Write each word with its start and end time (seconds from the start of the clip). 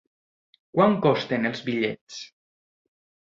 Quant 0.77 0.95
costen 1.03 1.45
els 1.51 1.61
bitllets? 1.67 2.17